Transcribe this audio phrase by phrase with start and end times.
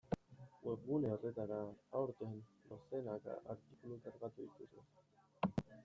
[0.67, 1.59] Webgune horretara,
[2.01, 2.33] aurten,
[2.73, 4.89] dozenaka artikulu kargatu dituzue.